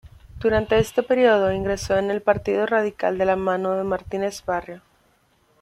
Durante 0.39 0.79
este 0.79 1.03
periodo, 1.03 1.53
ingresó 1.53 1.95
en 1.95 2.09
el 2.09 2.23
Partido 2.23 2.65
Radical 2.65 3.19
de 3.19 3.25
la 3.25 3.35
mano 3.35 3.73
de 3.75 3.83
Martínez 3.83 4.43
Barrio. 4.43 4.81